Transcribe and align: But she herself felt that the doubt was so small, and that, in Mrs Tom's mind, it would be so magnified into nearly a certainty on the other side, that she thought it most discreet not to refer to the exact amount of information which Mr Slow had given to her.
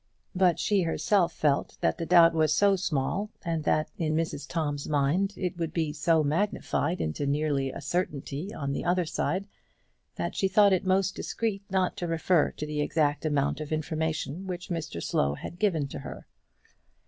But 0.33 0.57
she 0.57 0.81
herself 0.81 1.31
felt 1.31 1.77
that 1.81 1.99
the 1.99 2.07
doubt 2.07 2.33
was 2.33 2.51
so 2.55 2.75
small, 2.75 3.29
and 3.45 3.63
that, 3.65 3.91
in 3.99 4.15
Mrs 4.15 4.47
Tom's 4.49 4.89
mind, 4.89 5.35
it 5.37 5.59
would 5.59 5.73
be 5.75 5.93
so 5.93 6.23
magnified 6.23 6.99
into 6.99 7.27
nearly 7.27 7.69
a 7.71 7.81
certainty 7.81 8.51
on 8.51 8.71
the 8.71 8.83
other 8.83 9.05
side, 9.05 9.45
that 10.15 10.35
she 10.35 10.47
thought 10.47 10.73
it 10.73 10.85
most 10.87 11.13
discreet 11.15 11.61
not 11.69 11.95
to 11.97 12.07
refer 12.07 12.49
to 12.49 12.65
the 12.65 12.81
exact 12.81 13.25
amount 13.25 13.61
of 13.61 13.71
information 13.71 14.47
which 14.47 14.69
Mr 14.69 15.03
Slow 15.03 15.35
had 15.35 15.59
given 15.59 15.87
to 15.89 15.99
her. 15.99 16.25